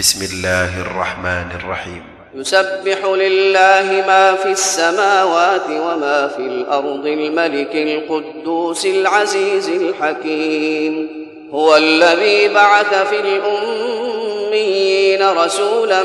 بسم 0.00 0.24
الله 0.32 0.80
الرحمن 0.80 1.46
الرحيم. 1.60 2.02
يسبح 2.34 3.04
لله 3.04 4.04
ما 4.06 4.34
في 4.34 4.48
السماوات 4.48 5.66
وما 5.70 6.30
في 6.36 6.42
الأرض 6.42 7.06
الملك 7.06 7.74
القدوس 7.74 8.86
العزيز 8.86 9.68
الحكيم. 9.68 11.08
هو 11.52 11.76
الذي 11.76 12.48
بعث 12.48 13.08
في 13.08 13.20
الأميين 13.20 15.28
رسولا 15.28 16.02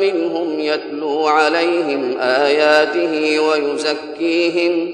منهم 0.00 0.60
يتلو 0.60 1.26
عليهم 1.26 2.16
آياته 2.20 3.40
ويزكيهم 3.40 4.92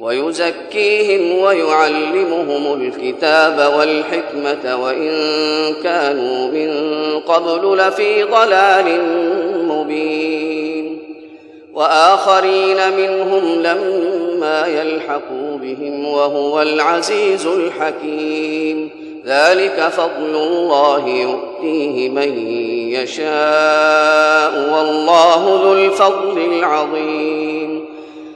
ويزكيهم 0.00 1.38
ويعلمهم 1.38 2.82
الكتاب 2.82 3.72
والحكمة 3.78 4.76
وإن 4.76 5.12
كانوا 5.82 6.48
من 6.48 6.95
قبل 7.28 7.76
لفي 7.78 8.22
ضلال 8.22 9.00
مبين 9.68 10.98
وآخرين 11.74 12.92
منهم 12.96 13.62
لما 13.62 14.66
يلحقوا 14.66 15.58
بهم 15.62 16.06
وهو 16.06 16.62
العزيز 16.62 17.46
الحكيم. 17.46 18.90
ذلك 19.26 19.88
فضل 19.88 20.36
الله 20.36 21.08
يؤتيه 21.08 22.08
من 22.08 22.38
يشاء 22.92 24.52
والله 24.74 25.60
ذو 25.64 25.72
الفضل 25.72 26.38
العظيم. 26.38 27.55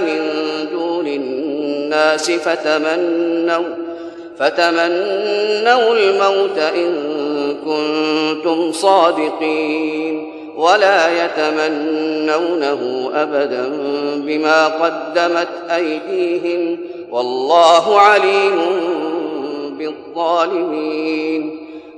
من 0.00 0.20
دون 0.72 1.06
الناس 1.06 2.30
فتمنوا 2.30 3.74
فتمنوا 4.38 5.96
الموت 5.96 6.58
إن 6.58 6.94
كنتم 7.64 8.72
صادقين 8.72 10.32
ولا 10.56 11.24
يتمنونه 11.24 13.10
أبدا 13.14 13.68
بما 14.16 14.66
قدمت 14.66 15.48
أيديهم 15.70 16.78
والله 17.10 18.00
عليم 18.00 18.58
بالظالمين 19.78 21.67